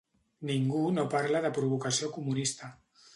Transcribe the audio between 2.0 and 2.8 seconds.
comunista.